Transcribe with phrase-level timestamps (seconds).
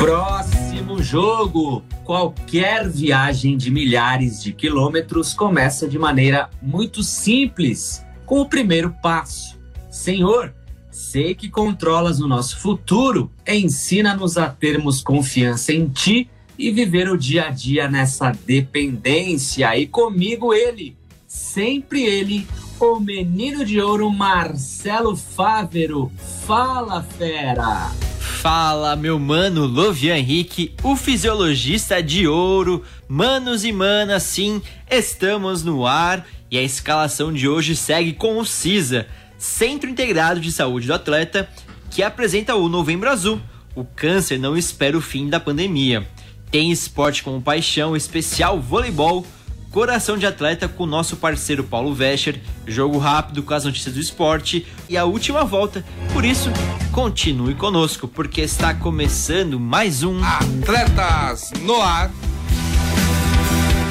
[0.00, 1.84] Próximo jogo.
[2.04, 9.60] Qualquer viagem de milhares de quilômetros começa de maneira muito simples, com o primeiro passo.
[9.90, 10.54] Senhor,
[10.90, 17.18] sei que controlas o nosso futuro, ensina-nos a termos confiança em Ti e viver o
[17.18, 19.76] dia a dia nessa dependência.
[19.76, 20.96] E comigo ele,
[21.26, 22.48] sempre ele,
[22.80, 26.10] o menino de ouro Marcelo Fávero.
[26.46, 28.09] Fala, fera!
[28.40, 32.82] Fala, meu mano Lovian Henrique, o fisiologista de ouro.
[33.06, 38.46] Manos e manas, sim, estamos no ar e a escalação de hoje segue com o
[38.46, 41.50] CISA, Centro Integrado de Saúde do Atleta,
[41.90, 43.38] que apresenta o Novembro Azul.
[43.74, 46.08] O câncer não espera o fim da pandemia.
[46.50, 49.26] Tem esporte como paixão, especial voleibol
[49.70, 54.00] Coração de Atleta com o nosso parceiro Paulo Vescher, jogo rápido com as notícias do
[54.00, 55.84] esporte e a última volta.
[56.12, 56.50] Por isso,
[56.90, 62.10] continue conosco, porque está começando mais um Atletas no Ar.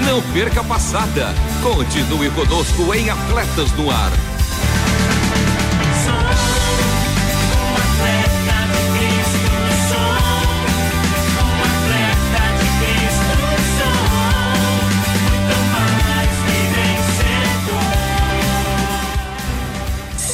[0.06, 1.28] Não perca a passada.
[1.64, 4.39] Continue conosco em Atletas no Ar.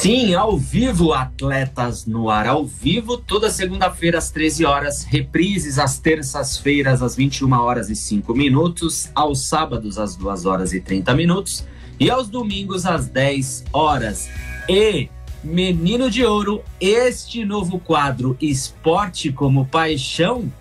[0.06, 2.46] Sim, ao vivo, Atletas no Ar.
[2.46, 8.32] Ao vivo, toda segunda-feira às 13 horas, reprises às terças-feiras às 21 horas e 5
[8.32, 11.66] minutos, aos sábados às 2 horas e 30 minutos
[11.98, 14.28] e aos domingos às 10 horas.
[14.68, 15.08] E,
[15.42, 20.52] Menino de Ouro, este novo quadro Esporte como Paixão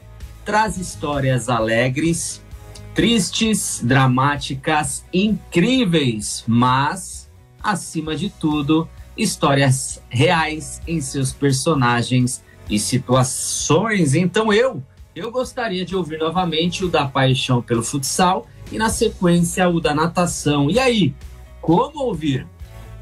[0.44, 2.42] traz histórias alegres,
[2.96, 7.30] tristes, dramáticas, incríveis, mas,
[7.62, 14.16] acima de tudo, histórias reais em seus personagens e situações.
[14.16, 14.84] Então eu,
[15.16, 19.94] eu gostaria de ouvir novamente o da paixão pelo futsal e na sequência o da
[19.94, 20.70] natação.
[20.70, 21.14] E aí,
[21.62, 22.48] como ouvir?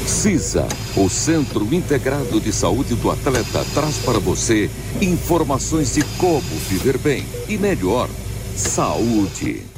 [0.05, 4.69] CISA, o Centro Integrado de Saúde do Atleta, traz para você
[5.01, 8.09] informações de como viver bem e melhor.
[8.55, 9.70] Saúde.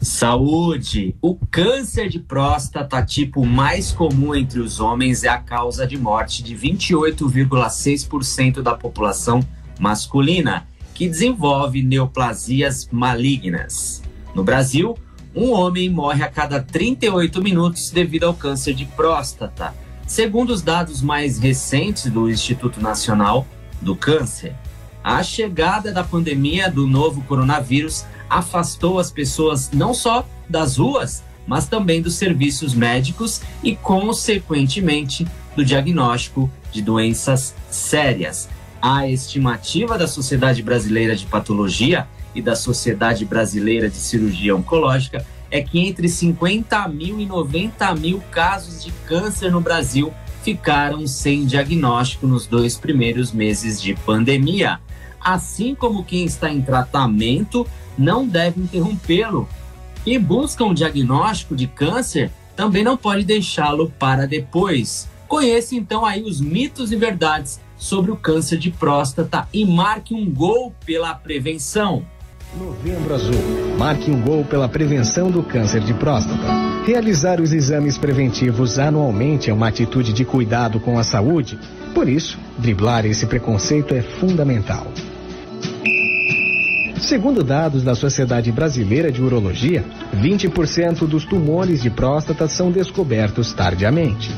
[0.00, 1.16] Saúde!
[1.20, 6.40] O câncer de próstata, tipo mais comum entre os homens, é a causa de morte
[6.40, 9.40] de 28,6% da população
[9.80, 14.00] masculina, que desenvolve neoplasias malignas.
[14.36, 14.96] No Brasil,
[15.34, 19.74] um homem morre a cada 38 minutos devido ao câncer de próstata,
[20.06, 23.44] segundo os dados mais recentes do Instituto Nacional
[23.82, 24.54] do Câncer.
[25.02, 31.66] A chegada da pandemia do novo coronavírus afastou as pessoas não só das ruas, mas
[31.66, 35.26] também dos serviços médicos e, consequentemente,
[35.56, 38.48] do diagnóstico de doenças sérias.
[38.80, 45.62] A estimativa da Sociedade Brasileira de Patologia e da Sociedade Brasileira de Cirurgia Oncológica é
[45.62, 50.12] que entre 50 mil e 90 mil casos de câncer no Brasil
[50.42, 54.78] ficaram sem diagnóstico nos dois primeiros meses de pandemia.
[55.20, 57.66] Assim como quem está em tratamento
[57.98, 59.48] não deve interrompê-lo.
[60.04, 65.08] Quem busca um diagnóstico de câncer também não pode deixá-lo para depois.
[65.26, 70.28] Conheça então aí os mitos e verdades sobre o câncer de próstata e marque um
[70.30, 72.04] gol pela prevenção.
[72.56, 73.34] Novembro Azul.
[73.78, 76.46] Marque um gol pela prevenção do câncer de próstata.
[76.86, 81.58] Realizar os exames preventivos anualmente é uma atitude de cuidado com a saúde.
[81.94, 84.86] Por isso, driblar esse preconceito é fundamental.
[87.00, 89.84] Segundo dados da Sociedade Brasileira de Urologia,
[90.14, 94.30] 20% dos tumores de próstata são descobertos tardiamente.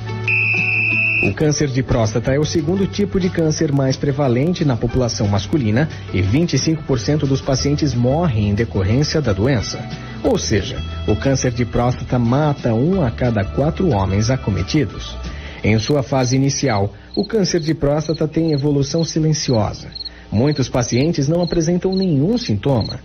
[1.29, 5.89] O câncer de próstata é o segundo tipo de câncer mais prevalente na população masculina
[6.15, 9.79] e 25% dos pacientes morrem em decorrência da doença.
[10.23, 15.17] Ou seja, o câncer de próstata mata um a cada quatro homens acometidos.
[15.63, 20.00] Em sua fase inicial, o câncer de próstata tem evolução silenciosa.
[20.31, 23.01] Muitos pacientes não apresentam nenhum sintoma.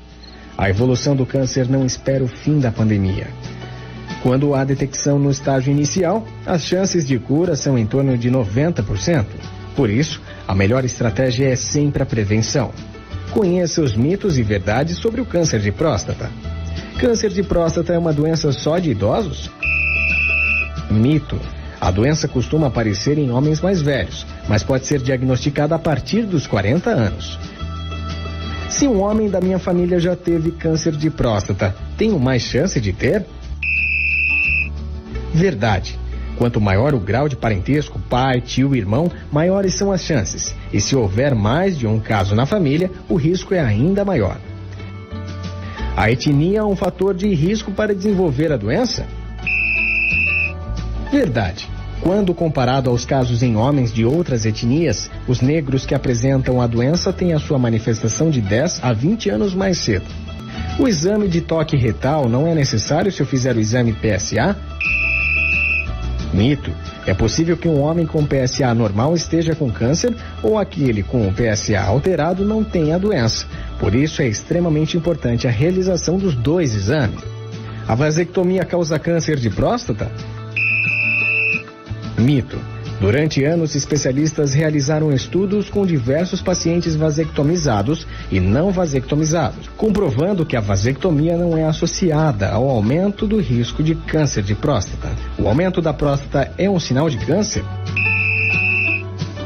[0.57, 3.27] A evolução do câncer não espera o fim da pandemia.
[4.21, 9.25] Quando há detecção no estágio inicial, as chances de cura são em torno de 90%.
[9.75, 12.71] Por isso, a melhor estratégia é sempre a prevenção.
[13.31, 16.31] Conheça os mitos e verdades sobre o câncer de próstata.
[16.97, 19.51] Câncer de próstata é uma doença só de idosos?
[20.89, 21.37] Mito.
[21.81, 26.47] A doença costuma aparecer em homens mais velhos, mas pode ser diagnosticada a partir dos
[26.47, 27.39] 40 anos.
[28.69, 32.91] Se um homem da minha família já teve câncer de próstata, tenho mais chance de
[32.91, 33.25] ter?
[35.33, 35.97] Verdade.
[36.37, 40.53] Quanto maior o grau de parentesco, pai, tio, irmão, maiores são as chances.
[40.73, 44.37] E se houver mais de um caso na família, o risco é ainda maior.
[45.95, 49.05] A etnia é um fator de risco para desenvolver a doença?
[51.09, 51.69] Verdade.
[52.01, 57.11] Quando comparado aos casos em homens de outras etnias, os negros que apresentam a doença
[57.11, 60.05] têm a sua manifestação de 10 a 20 anos mais cedo.
[60.77, 64.55] O exame de toque retal não é necessário se eu fizer o exame PSA?
[66.33, 66.71] Mito.
[67.07, 70.13] É possível que um homem com PSA normal esteja com câncer
[70.43, 73.45] ou aquele com o PSA alterado não tenha a doença.
[73.79, 77.23] Por isso é extremamente importante a realização dos dois exames.
[77.87, 80.11] A vasectomia causa câncer de próstata?
[82.17, 82.59] Mito.
[82.99, 90.61] Durante anos, especialistas realizaram estudos com diversos pacientes vasectomizados e não vasectomizados, comprovando que a
[90.61, 95.09] vasectomia não é associada ao aumento do risco de câncer de próstata.
[95.37, 97.63] O aumento da próstata é um sinal de câncer?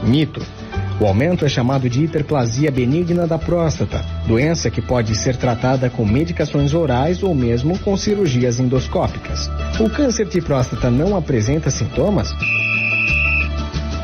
[0.04, 0.59] Mito.
[1.00, 6.06] O aumento é chamado de hiperplasia benigna da próstata, doença que pode ser tratada com
[6.06, 9.50] medicações orais ou mesmo com cirurgias endoscópicas.
[9.80, 12.36] O câncer de próstata não apresenta sintomas?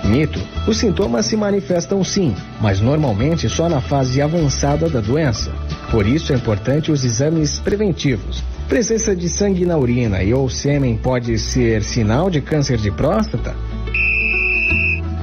[0.06, 0.40] Mito.
[0.66, 5.52] Os sintomas se manifestam sim, mas normalmente só na fase avançada da doença.
[5.92, 8.42] Por isso é importante os exames preventivos.
[8.70, 13.54] Presença de sangue na urina e ou sêmen pode ser sinal de câncer de próstata?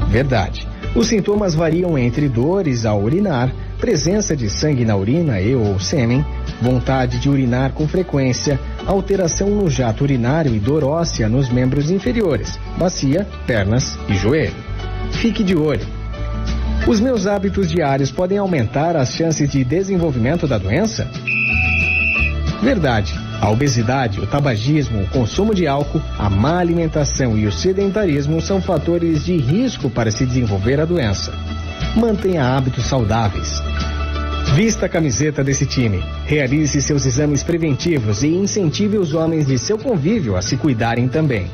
[0.08, 0.71] Verdade.
[0.94, 3.50] Os sintomas variam entre dores ao urinar,
[3.80, 6.24] presença de sangue na urina e ou sêmen,
[6.60, 12.58] vontade de urinar com frequência, alteração no jato urinário e dor óssea nos membros inferiores,
[12.78, 14.54] bacia, pernas e joelho.
[15.12, 15.86] Fique de olho.
[16.86, 21.08] Os meus hábitos diários podem aumentar as chances de desenvolvimento da doença?
[22.62, 23.21] Verdade.
[23.42, 28.62] A obesidade, o tabagismo, o consumo de álcool, a má alimentação e o sedentarismo são
[28.62, 31.34] fatores de risco para se desenvolver a doença.
[31.96, 33.60] Mantenha hábitos saudáveis.
[34.54, 36.04] Vista a camiseta desse time.
[36.24, 41.50] Realize seus exames preventivos e incentive os homens de seu convívio a se cuidarem também.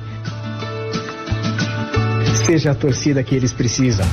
[2.45, 4.07] Seja a torcida que eles precisam.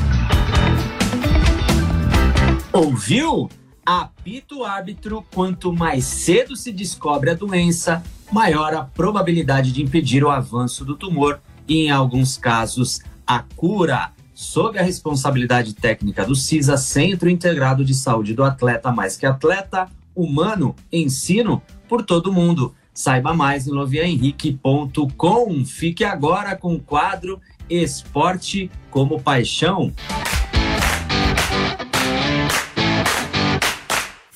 [2.72, 3.50] Ouviu?
[3.86, 8.02] Apita o árbitro, quanto mais cedo se descobre a doença,
[8.32, 14.12] maior a probabilidade de impedir o avanço do tumor e, em alguns casos, a cura.
[14.34, 19.88] Sob a responsabilidade técnica do CISA, Centro Integrado de Saúde do Atleta Mais Que Atleta,
[20.16, 22.74] Humano, Ensino por todo mundo.
[22.92, 25.64] Saiba mais em loviahenrique.com.
[25.64, 27.40] Fique agora com o quadro
[27.70, 29.94] Esporte como Paixão.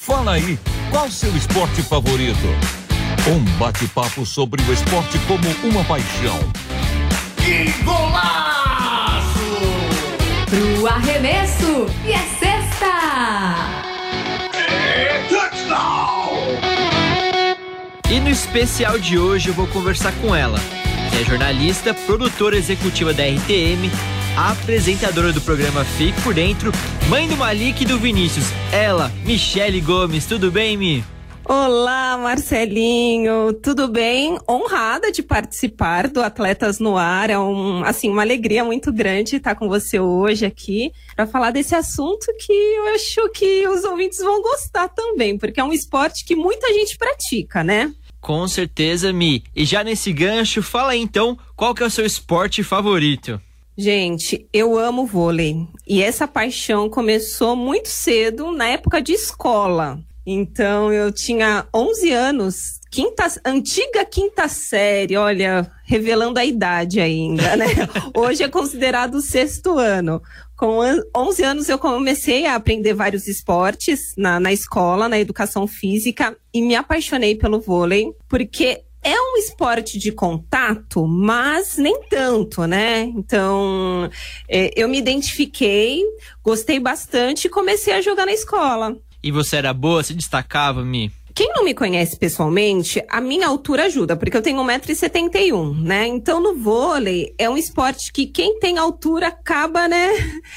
[0.09, 0.57] Fala aí,
[0.89, 2.47] qual seu esporte favorito?
[3.27, 6.39] Um bate-papo sobre o esporte como uma paixão.
[7.37, 9.29] Que golaço!
[10.49, 12.89] Pro arremesso e é sexta!
[18.09, 20.57] E no especial de hoje eu vou conversar com ela,
[21.11, 23.91] que é jornalista, produtora executiva da RTM,
[24.39, 26.72] apresentadora do programa Fique por Dentro,
[27.10, 30.25] mãe do Malik e do Vinícius, ela, Michele Gomes.
[30.25, 31.03] Tudo bem, Mi?
[31.43, 34.38] Olá, Marcelinho, tudo bem?
[34.48, 39.55] Honrada de participar do Atletas no Ar, é um, assim, uma alegria muito grande estar
[39.55, 44.41] com você hoje aqui para falar desse assunto que eu acho que os ouvintes vão
[44.41, 47.91] gostar também, porque é um esporte que muita gente pratica, né?
[48.22, 49.43] Com certeza, Mi.
[49.53, 53.41] E já nesse gancho, fala aí então, qual que é o seu esporte favorito?
[53.81, 55.65] Gente, eu amo vôlei.
[55.88, 59.98] E essa paixão começou muito cedo, na época de escola.
[60.25, 67.67] Então eu tinha 11 anos, quinta, antiga quinta série, olha, revelando a idade ainda, né?
[68.13, 70.21] Hoje é considerado o sexto ano.
[70.57, 70.81] Com
[71.15, 76.62] 11 anos eu comecei a aprender vários esportes na, na escola, na educação física, e
[76.62, 83.03] me apaixonei pelo vôlei, porque é um esporte de contato, mas nem tanto, né?
[83.03, 84.09] Então,
[84.47, 86.03] é, eu me identifiquei,
[86.43, 88.97] gostei bastante e comecei a jogar na escola.
[89.21, 91.11] E você era boa, se destacava, Mi?
[91.39, 96.05] Quem não me conhece pessoalmente, a minha altura ajuda, porque eu tenho 1,71m, né?
[96.05, 100.10] Então, no vôlei, é um esporte que quem tem altura acaba, né?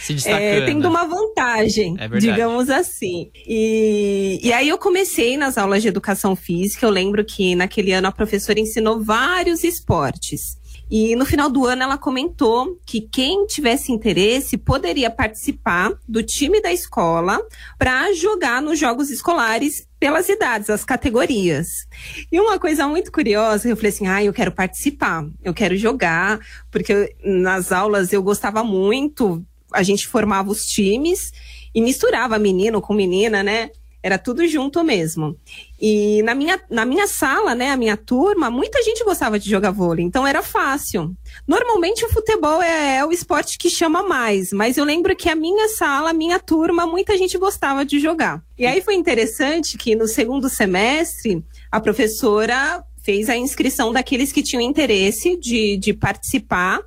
[0.03, 0.43] Se destacando.
[0.43, 3.31] É, tendo uma vantagem, é digamos assim.
[3.47, 6.85] E, e aí eu comecei nas aulas de educação física.
[6.85, 10.61] Eu lembro que naquele ano a professora ensinou vários esportes.
[10.94, 16.61] E no final do ano ela comentou que quem tivesse interesse poderia participar do time
[16.61, 17.40] da escola
[17.78, 21.87] para jogar nos jogos escolares pelas idades, as categorias.
[22.30, 26.38] E uma coisa muito curiosa, eu falei assim: "Ah, eu quero participar, eu quero jogar",
[26.70, 31.32] porque nas aulas eu gostava muito, a gente formava os times
[31.75, 33.70] e misturava menino com menina, né?
[34.02, 35.37] Era tudo junto mesmo.
[35.80, 39.71] E na minha, na minha sala, né, a minha turma, muita gente gostava de jogar
[39.71, 41.14] vôlei, então era fácil.
[41.47, 45.37] Normalmente o futebol é, é, o esporte que chama mais, mas eu lembro que a
[45.37, 48.42] minha sala, a minha turma, muita gente gostava de jogar.
[48.59, 54.42] E aí foi interessante que no segundo semestre, a professora fez a inscrição daqueles que
[54.42, 56.80] tinham interesse de, de participar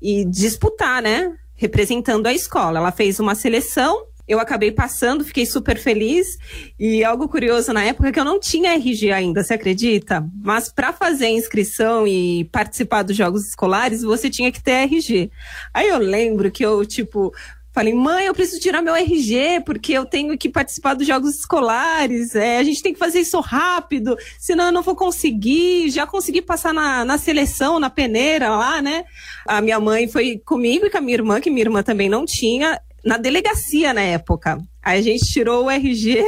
[0.00, 1.32] e disputar, né?
[1.54, 2.78] Representando a escola.
[2.78, 6.38] Ela fez uma seleção eu acabei passando, fiquei super feliz.
[6.78, 10.24] E algo curioso na época é que eu não tinha RG ainda, você acredita?
[10.40, 15.32] Mas para fazer a inscrição e participar dos jogos escolares, você tinha que ter RG.
[15.74, 17.32] Aí eu lembro que eu, tipo,
[17.72, 22.34] Falei, mãe, eu preciso tirar meu RG, porque eu tenho que participar dos jogos escolares.
[22.34, 25.88] É, a gente tem que fazer isso rápido, senão eu não vou conseguir.
[25.88, 29.04] Já consegui passar na, na seleção, na peneira lá, né?
[29.46, 32.26] A minha mãe foi comigo e com a minha irmã, que minha irmã também não
[32.26, 34.58] tinha na delegacia na época.
[34.82, 36.24] Aí a gente tirou o RG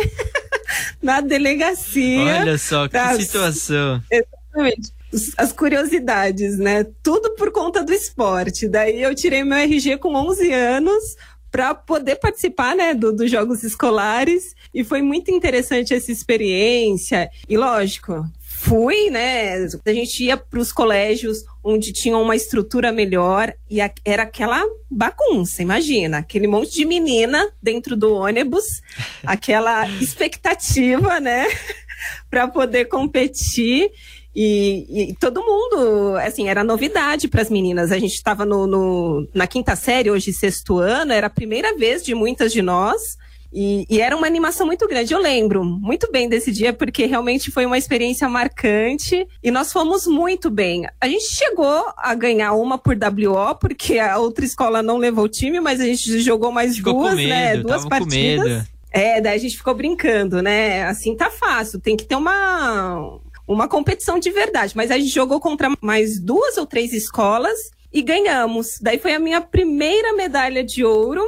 [1.02, 2.40] na delegacia.
[2.40, 4.02] Olha só, que situação.
[4.10, 4.92] Exatamente.
[5.36, 6.86] As curiosidades, né?
[7.02, 8.66] Tudo por conta do esporte.
[8.68, 11.16] Daí eu tirei meu RG com 11 anos
[11.50, 14.54] para poder participar, né, do, dos jogos escolares.
[14.72, 17.28] E foi muito interessante essa experiência.
[17.46, 18.24] E lógico,
[18.62, 19.56] fui, né?
[19.84, 24.62] A gente ia para os colégios onde tinham uma estrutura melhor e a, era aquela
[24.88, 28.80] bagunça, imagina, aquele monte de menina dentro do ônibus,
[29.26, 31.46] aquela expectativa, né,
[32.30, 33.90] para poder competir.
[34.34, 37.92] E, e, todo mundo, assim, era novidade para as meninas.
[37.92, 42.02] A gente estava no, no, na quinta série, hoje sexto ano, era a primeira vez
[42.02, 43.18] de muitas de nós.
[43.52, 45.12] E, e, era uma animação muito grande.
[45.12, 50.06] Eu lembro muito bem desse dia, porque realmente foi uma experiência marcante e nós fomos
[50.06, 50.86] muito bem.
[50.98, 55.28] A gente chegou a ganhar uma por WO, porque a outra escola não levou o
[55.28, 57.56] time, mas a gente jogou mais Ficou duas, medo, né?
[57.58, 58.64] Duas partidas.
[58.90, 60.84] É, daí a gente ficou brincando, né?
[60.84, 64.74] Assim tá fácil, tem que ter uma, uma competição de verdade.
[64.74, 68.78] Mas a gente jogou contra mais duas ou três escolas e ganhamos.
[68.80, 71.22] Daí foi a minha primeira medalha de ouro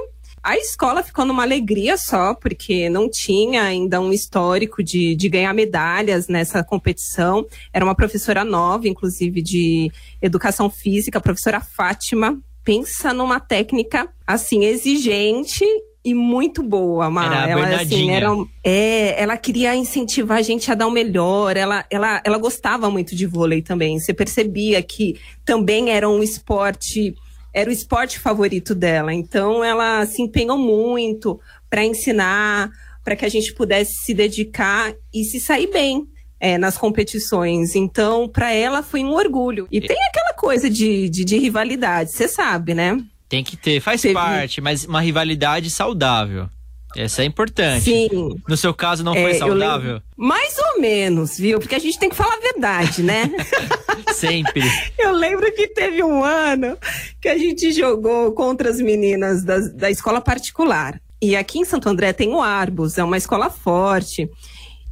[0.45, 5.55] a escola ficou numa alegria só, porque não tinha ainda um histórico de, de ganhar
[5.55, 7.47] medalhas nessa competição.
[7.73, 12.39] Era uma professora nova, inclusive, de educação física, a professora Fátima.
[12.63, 15.65] Pensa numa técnica, assim, exigente
[16.05, 17.49] e muito boa, Mar.
[17.49, 18.29] Ela, assim, era,
[18.63, 21.57] é, ela queria incentivar a gente a dar o melhor.
[21.57, 23.99] Ela, ela, ela gostava muito de vôlei também.
[23.99, 27.15] Você percebia que também era um esporte
[27.54, 29.14] era o esporte favorito dela.
[29.14, 32.70] Então ela se empenhou muito para ensinar,
[33.04, 36.06] para que a gente pudesse se dedicar e se sair bem.
[36.40, 37.75] É, nas competições.
[37.75, 39.66] Então, para ela foi um orgulho.
[39.70, 42.99] E tem aquela coisa de, de, de rivalidade, você sabe, né?
[43.30, 44.12] Tem que ter, faz Teve...
[44.12, 46.50] parte, mas uma rivalidade saudável.
[46.97, 47.85] Essa é importante.
[47.85, 48.09] Sim.
[48.49, 50.01] No seu caso, não é, foi saudável?
[50.17, 51.59] Mais ou menos, viu?
[51.59, 53.31] Porque a gente tem que falar a verdade, né?
[54.15, 54.63] Sempre.
[54.99, 56.79] Eu lembro que teve um ano
[57.21, 61.01] que a gente jogou contra as meninas da, da escola particular.
[61.21, 64.29] E aqui em Santo André tem o Arbus, é uma escola forte.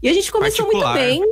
[0.03, 0.97] E a gente começou Particular.
[0.97, 1.23] muito bem.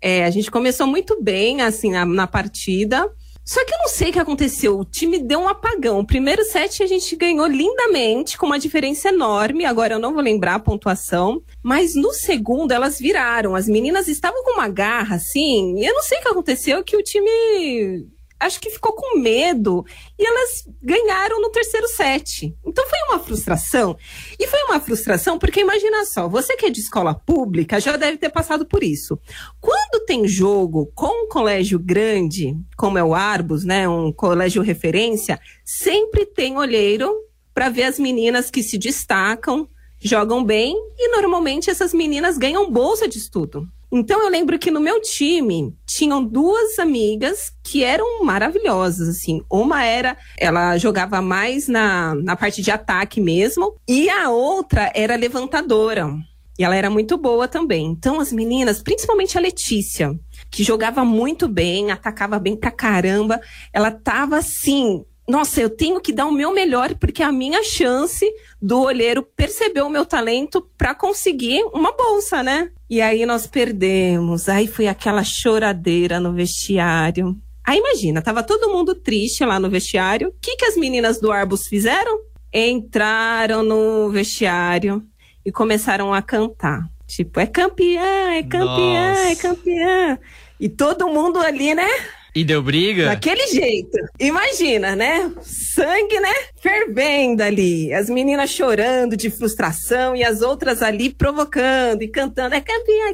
[0.00, 3.10] É, a gente começou muito bem, assim, na, na partida.
[3.48, 4.78] Só que eu não sei o que aconteceu.
[4.78, 6.00] O time deu um apagão.
[6.00, 9.64] O primeiro set a gente ganhou lindamente, com uma diferença enorme.
[9.64, 11.42] Agora eu não vou lembrar a pontuação.
[11.62, 13.54] Mas no segundo elas viraram.
[13.54, 15.78] As meninas estavam com uma garra, assim.
[15.78, 18.06] E eu não sei o que aconteceu, que o time
[18.40, 19.84] acho que ficou com medo
[20.18, 22.54] e elas ganharam no terceiro set.
[22.64, 23.96] Então foi uma frustração.
[24.38, 28.18] E foi uma frustração porque imagina só, você que é de escola pública já deve
[28.18, 29.18] ter passado por isso.
[29.60, 35.40] Quando tem jogo com um colégio grande, como é o Arbus, né, um colégio referência,
[35.64, 37.12] sempre tem olheiro
[37.52, 39.68] para ver as meninas que se destacam,
[39.98, 43.68] jogam bem e normalmente essas meninas ganham bolsa de estudo.
[43.90, 49.42] Então eu lembro que no meu time tinham duas amigas que eram maravilhosas, assim.
[49.50, 55.16] Uma era, ela jogava mais na, na parte de ataque mesmo, e a outra era
[55.16, 56.14] levantadora.
[56.58, 57.86] E ela era muito boa também.
[57.86, 60.18] Então as meninas, principalmente a Letícia,
[60.50, 63.40] que jogava muito bem, atacava bem pra caramba,
[63.72, 67.62] ela tava assim, nossa, eu tenho que dar o meu melhor porque é a minha
[67.62, 68.26] chance
[68.60, 72.70] do olheiro perceber o meu talento para conseguir uma bolsa, né?
[72.88, 74.48] E aí nós perdemos.
[74.48, 77.36] Aí foi aquela choradeira no vestiário.
[77.62, 80.28] Aí imagina, tava todo mundo triste lá no vestiário.
[80.28, 82.20] O que, que as meninas do Arbus fizeram?
[82.50, 85.04] Entraram no vestiário
[85.44, 86.88] e começaram a cantar.
[87.06, 89.30] Tipo, é campeã, é campeã, é Nossa.
[89.30, 90.18] é campeã.
[90.58, 91.88] E todo mundo ali, né?
[92.38, 93.06] E deu briga?
[93.06, 93.98] Daquele jeito.
[94.16, 95.32] Imagina, né?
[95.42, 96.32] Sangue, né?
[96.62, 97.92] Fervendo ali.
[97.92, 102.54] As meninas chorando de frustração e as outras ali provocando e cantando.
[102.54, 103.06] É campeã.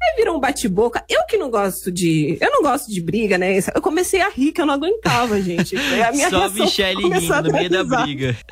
[0.00, 1.04] Aí virou um bate-boca.
[1.08, 2.38] Eu que não gosto de.
[2.40, 3.58] Eu não gosto de briga, né?
[3.74, 5.74] Eu comecei a rir, que eu não aguentava, gente.
[6.06, 8.36] A minha Só Michelle rindo no meio da briga.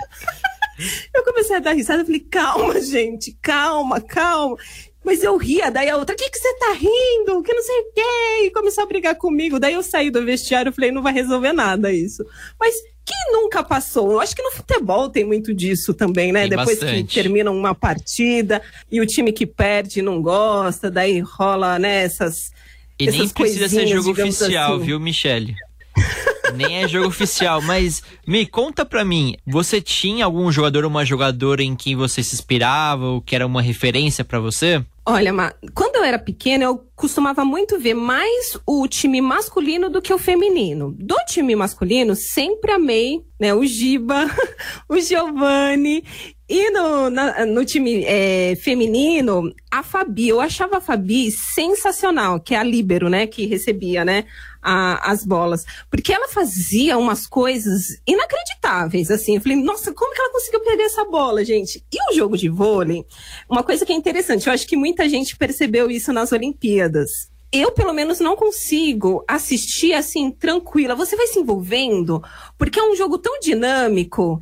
[1.13, 4.57] Eu comecei a dar risada, eu falei, calma, gente, calma, calma.
[5.09, 7.43] Mas eu ria, daí a outra, o que, que você tá rindo?
[7.43, 8.45] Que não sei o quê.
[8.45, 9.59] E começou a brigar comigo.
[9.59, 12.23] Daí eu saí do vestiário e falei, não vai resolver nada isso.
[12.61, 12.75] Mas
[13.07, 14.13] quem nunca passou?
[14.13, 16.43] Eu acho que no futebol tem muito disso também, né?
[16.43, 17.05] Tem Depois bastante.
[17.05, 18.61] que termina uma partida
[18.93, 22.53] e o time que perde não gosta, daí rola, né, essas.
[22.99, 24.85] E nem precisa ser jogo oficial, assim.
[24.85, 25.55] viu, Michele?
[26.55, 31.05] Nem é jogo oficial, mas me conta pra mim, você tinha algum jogador ou uma
[31.05, 34.83] jogadora em quem você se inspirava ou que era uma referência para você?
[35.11, 40.03] Olha, Ma, quando eu era pequena, eu costumava muito ver mais o time masculino do
[40.03, 40.95] que o feminino.
[40.99, 44.27] Do time masculino, sempre amei né, o Giba,
[44.87, 46.05] o Giovanni.
[46.47, 52.55] E no, na, no time é, feminino, a Fabi, eu achava a Fabi sensacional, que
[52.55, 54.27] é a líbero, né, que recebia, né,
[54.63, 55.65] a, as bolas.
[55.91, 59.37] Porque ela fazia umas coisas inacreditáveis, assim.
[59.37, 61.85] Eu falei, nossa, como que ela conseguiu perder essa bola, gente?
[61.93, 63.05] E o jogo de vôlei,
[63.49, 67.73] uma coisa que é interessante, eu acho que muita gente percebeu isso nas Olimpíadas eu,
[67.73, 70.95] pelo menos, não consigo assistir assim, tranquila.
[70.95, 72.23] Você vai se envolvendo,
[72.59, 74.39] porque é um jogo tão dinâmico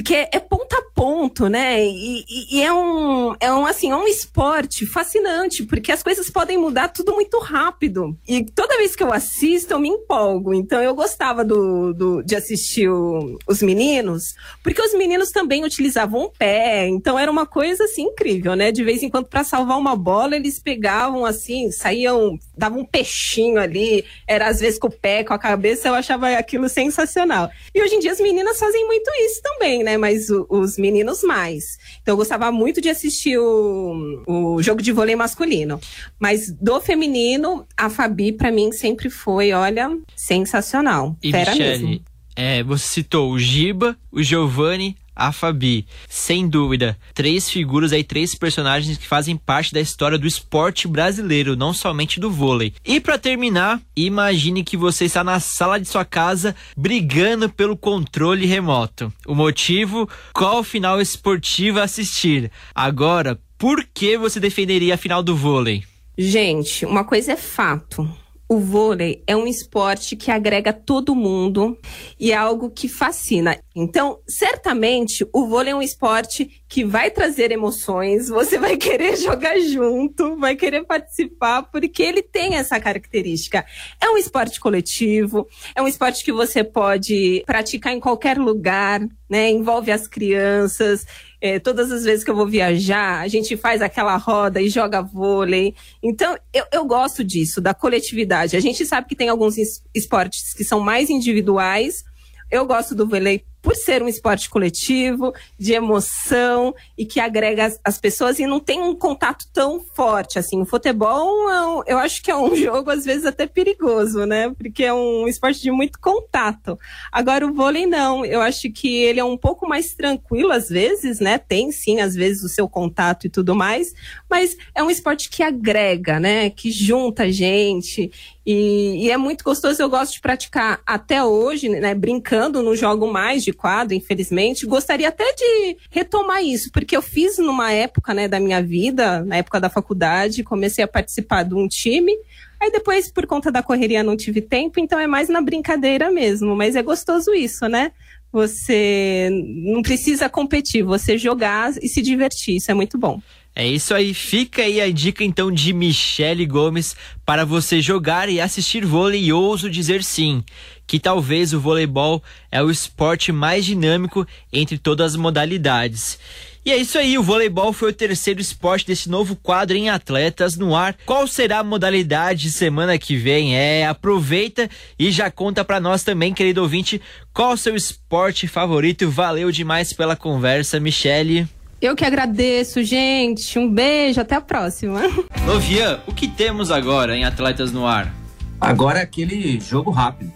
[0.00, 1.84] que é, é, ponto a ponto, né?
[1.84, 6.30] E, e, e, é um, é um assim, é um esporte fascinante, porque as coisas
[6.30, 8.16] podem mudar tudo muito rápido.
[8.26, 10.54] E toda vez que eu assisto, eu me empolgo.
[10.54, 16.22] Então eu gostava do, do de assistir o, os meninos, porque os meninos também utilizavam
[16.22, 16.88] o pé.
[16.88, 18.72] Então era uma coisa assim incrível, né?
[18.72, 23.60] De vez em quando, para salvar uma bola, eles pegavam assim, saíam, davam um peixinho
[23.60, 27.50] ali, era às vezes com o pé, com a cabeça, eu achava aquilo sensacional.
[27.74, 29.96] E hoje em dia as meninas fazem muito isso também né?
[29.96, 31.78] Mas o, os meninos mais.
[32.00, 35.80] Então eu gostava muito de assistir o, o jogo de vôlei masculino.
[36.18, 41.16] Mas do feminino, a Fabi, para mim, sempre foi, olha, sensacional.
[41.22, 42.04] E Fera Michele, mesmo.
[42.34, 45.86] É, você citou o Giba, o Giovanni, a Fabi.
[46.08, 51.56] Sem dúvida, três figuras aí, três personagens que fazem parte da história do esporte brasileiro,
[51.56, 52.72] não somente do vôlei.
[52.84, 58.46] E para terminar, imagine que você está na sala de sua casa brigando pelo controle
[58.46, 59.12] remoto.
[59.26, 60.08] O motivo?
[60.32, 62.50] Qual final esportivo assistir?
[62.74, 65.84] Agora, por que você defenderia a final do vôlei?
[66.16, 71.78] Gente, uma coisa é fato o vôlei é um esporte que agrega todo mundo
[72.20, 73.58] e é algo que fascina.
[73.74, 79.58] Então, certamente, o vôlei é um esporte que vai trazer emoções, você vai querer jogar
[79.58, 83.64] junto, vai querer participar, porque ele tem essa característica.
[84.00, 89.50] É um esporte coletivo, é um esporte que você pode praticar em qualquer lugar, né?
[89.50, 91.06] Envolve as crianças.
[91.44, 95.02] É, todas as vezes que eu vou viajar, a gente faz aquela roda e joga
[95.02, 95.74] vôlei.
[96.00, 98.56] Então, eu, eu gosto disso, da coletividade.
[98.56, 99.56] A gente sabe que tem alguns
[99.92, 102.04] esportes que são mais individuais.
[102.48, 107.80] Eu gosto do vôlei por ser um esporte coletivo, de emoção e que agrega as,
[107.84, 110.60] as pessoas e não tem um contato tão forte assim.
[110.60, 114.50] O futebol, é um, eu acho que é um jogo às vezes até perigoso, né?
[114.50, 116.78] Porque é um esporte de muito contato.
[117.12, 121.20] Agora o vôlei não, eu acho que ele é um pouco mais tranquilo às vezes,
[121.20, 121.38] né?
[121.38, 123.94] Tem sim às vezes o seu contato e tudo mais,
[124.28, 126.50] mas é um esporte que agrega, né?
[126.50, 128.10] Que junta gente
[128.44, 131.94] e, e, é muito gostoso, eu gosto de praticar até hoje, né?
[131.94, 134.66] Brincando, não jogo mais de quadro, infelizmente.
[134.66, 139.36] Gostaria até de retomar isso, porque eu fiz numa época né, da minha vida, na
[139.36, 142.12] época da faculdade, comecei a participar de um time.
[142.60, 146.56] Aí depois, por conta da correria, não tive tempo, então é mais na brincadeira mesmo.
[146.56, 147.92] Mas é gostoso isso, né?
[148.32, 153.20] Você não precisa competir, você jogar e se divertir, isso é muito bom.
[153.54, 158.40] É isso aí, fica aí a dica então de Michele Gomes para você jogar e
[158.40, 160.42] assistir vôlei e ouso dizer sim,
[160.86, 166.18] que talvez o voleibol é o esporte mais dinâmico entre todas as modalidades.
[166.64, 170.56] E é isso aí, o voleibol foi o terceiro esporte desse novo quadro em Atletas
[170.56, 170.96] no Ar.
[171.04, 173.54] Qual será a modalidade semana que vem?
[173.54, 177.02] É, aproveita e já conta para nós também, querido ouvinte,
[177.34, 179.10] qual o seu esporte favorito.
[179.10, 181.46] Valeu demais pela conversa, Michele.
[181.82, 183.58] Eu que agradeço, gente.
[183.58, 185.00] Um beijo, até a próxima.
[185.44, 188.14] Lovian, o que temos agora em Atletas no Ar?
[188.60, 190.32] Agora é aquele jogo rápido.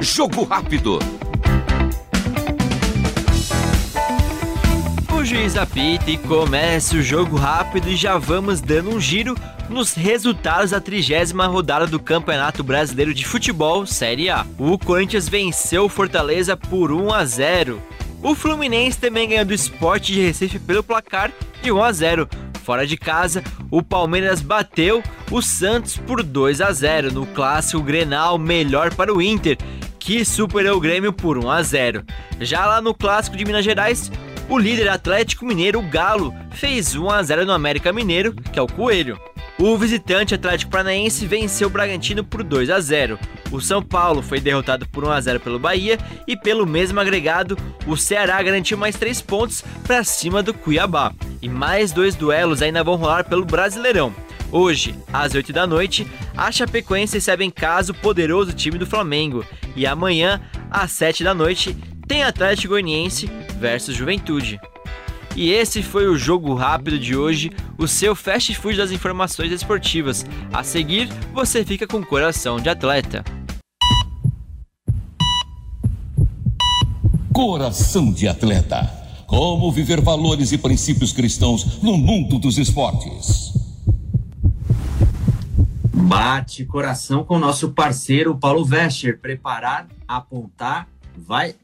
[0.00, 0.98] Jogo rápido.
[5.32, 9.34] Juiz apita e começa o jogo rápido e já vamos dando um giro
[9.66, 14.44] nos resultados da trigésima rodada do Campeonato Brasileiro de Futebol Série A.
[14.58, 17.80] O Corinthians venceu o Fortaleza por 1 a 0.
[18.22, 22.28] O Fluminense também ganhou do Sport de Recife pelo placar de 1 a 0.
[22.62, 28.36] Fora de casa, o Palmeiras bateu o Santos por 2 a 0 no clássico Grenal
[28.36, 29.56] melhor para o Inter,
[29.98, 32.04] que superou o Grêmio por 1 a 0.
[32.38, 34.10] Já lá no clássico de Minas Gerais,
[34.48, 38.62] o líder Atlético Mineiro, o Galo, fez 1 a 0 no América Mineiro, que é
[38.62, 39.18] o Coelho.
[39.58, 43.18] O visitante Atlético Paranaense venceu o Bragantino por 2 a 0.
[43.50, 47.56] O São Paulo foi derrotado por 1 a 0 pelo Bahia e pelo mesmo agregado,
[47.86, 51.12] o Ceará garantiu mais 3 pontos para cima do Cuiabá.
[51.40, 54.14] E mais dois duelos ainda vão rolar pelo Brasileirão.
[54.50, 59.44] Hoje, às 8 da noite, a Chapecoense recebe em casa o poderoso time do Flamengo.
[59.74, 61.76] E amanhã, às 7 da noite,
[62.06, 63.30] tem Atlético Goianiense
[63.62, 64.60] versus Juventude.
[65.36, 70.26] E esse foi o jogo rápido de hoje, o seu fast food das informações esportivas.
[70.52, 73.24] A seguir, você fica com coração de atleta.
[77.32, 78.82] Coração de atleta.
[79.26, 83.52] Como viver valores e princípios cristãos no mundo dos esportes.
[85.94, 89.18] Bate coração com o nosso parceiro Paulo Vescher.
[89.18, 91.54] Preparar, apontar, vai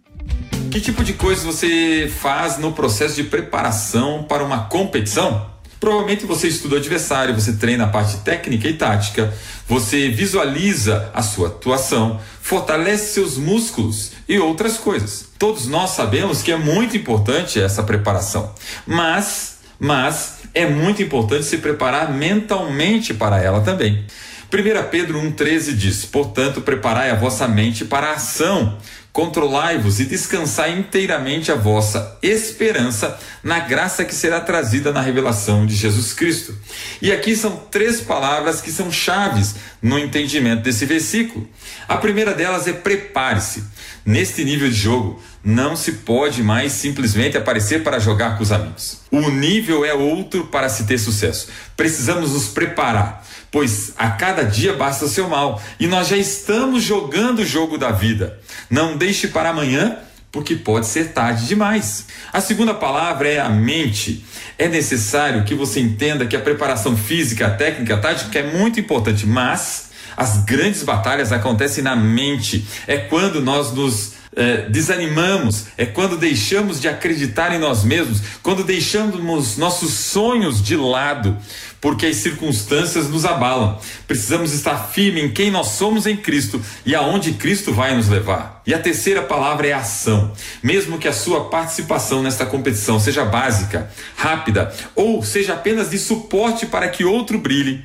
[0.71, 5.47] que tipo de coisas você faz no processo de preparação para uma competição?
[5.81, 9.33] Provavelmente você estuda o adversário, você treina a parte técnica e tática,
[9.67, 15.27] você visualiza a sua atuação, fortalece seus músculos e outras coisas.
[15.39, 18.53] Todos nós sabemos que é muito importante essa preparação,
[18.87, 24.05] mas, mas é muito importante se preparar mentalmente para ela também.
[24.51, 28.79] 1 Pedro 1,13 diz: Portanto, preparai a vossa mente para a ação
[29.13, 35.75] Controlai-vos e descansai inteiramente a vossa esperança na graça que será trazida na revelação de
[35.75, 36.55] Jesus Cristo.
[37.03, 41.49] E aqui são três palavras que são chaves no entendimento desse versículo.
[41.89, 43.65] A primeira delas é prepare-se.
[44.05, 49.01] Neste nível de jogo, não se pode mais simplesmente aparecer para jogar com os amigos.
[49.11, 51.49] O nível é outro para se ter sucesso.
[51.77, 56.83] Precisamos nos preparar pois a cada dia basta o seu mal, e nós já estamos
[56.83, 58.39] jogando o jogo da vida.
[58.71, 59.99] Não deixe para amanhã,
[60.31, 62.07] porque pode ser tarde demais.
[62.33, 64.25] A segunda palavra é a mente.
[64.59, 68.79] É necessário que você entenda que a preparação física, a técnica, a tática é muito
[68.79, 72.67] importante, mas as grandes batalhas acontecem na mente.
[72.87, 78.63] É quando nós nos é, desanimamos, é quando deixamos de acreditar em nós mesmos, quando
[78.63, 81.37] deixamos nossos sonhos de lado,
[81.81, 83.79] porque as circunstâncias nos abalam.
[84.07, 88.63] Precisamos estar firme em quem nós somos em Cristo e aonde Cristo vai nos levar.
[88.67, 90.33] E a terceira palavra é ação.
[90.63, 96.67] Mesmo que a sua participação nesta competição seja básica, rápida ou seja apenas de suporte
[96.67, 97.85] para que outro brilhe,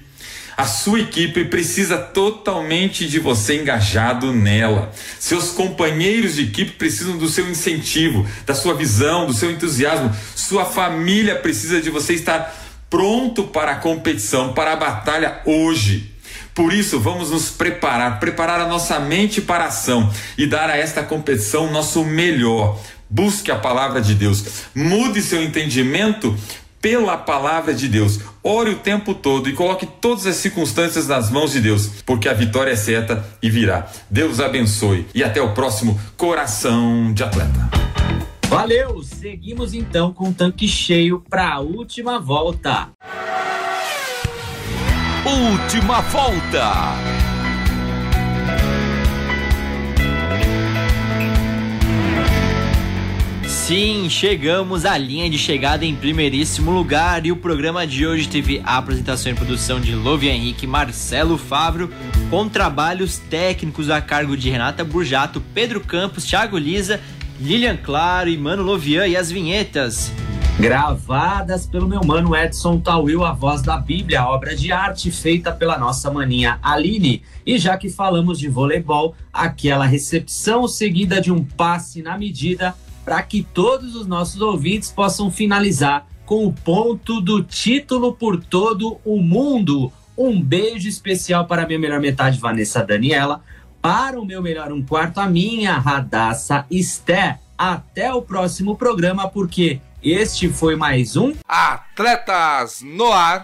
[0.55, 4.91] a sua equipe precisa totalmente de você engajado nela.
[5.19, 10.15] Seus companheiros de equipe precisam do seu incentivo, da sua visão, do seu entusiasmo.
[10.35, 12.55] Sua família precisa de você estar
[12.93, 16.13] pronto para a competição, para a batalha hoje.
[16.53, 20.77] Por isso, vamos nos preparar, preparar a nossa mente para a ação e dar a
[20.77, 22.79] esta competição nosso melhor.
[23.09, 26.37] Busque a palavra de Deus, mude seu entendimento
[26.79, 28.19] pela palavra de Deus.
[28.43, 32.33] Ore o tempo todo e coloque todas as circunstâncias nas mãos de Deus, porque a
[32.33, 33.87] vitória é certa e virá.
[34.07, 37.82] Deus abençoe e até o próximo Coração de Atleta.
[38.47, 39.01] Valeu!
[39.03, 42.89] Seguimos então com o tanque cheio para a última volta.
[45.25, 47.23] Última volta.
[53.65, 58.61] Sim, chegamos à linha de chegada em primeiríssimo lugar e o programa de hoje teve
[58.61, 61.89] a apresentação e produção de Louve Henrique Marcelo Favro,
[62.29, 66.99] com trabalhos técnicos a cargo de Renata Burjato, Pedro Campos, Thiago Lisa,
[67.39, 70.11] Lilian Claro e Mano Lovian e as vinhetas.
[70.59, 75.77] Gravadas pelo meu mano Edson Tawil, a voz da Bíblia, obra de arte feita pela
[75.77, 77.23] nossa maninha Aline.
[77.43, 83.21] E já que falamos de voleibol, aquela recepção seguida de um passe na medida para
[83.23, 89.19] que todos os nossos ouvintes possam finalizar com o ponto do título por todo o
[89.19, 89.91] mundo.
[90.15, 93.41] Um beijo especial para minha melhor metade, Vanessa Daniela.
[93.83, 97.37] Para o meu melhor um quarto, a minha Radassa Esté.
[97.57, 103.43] Até o próximo programa, porque este foi mais um Atletas no Ar.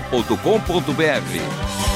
[0.00, 1.95] transmundial.com.br.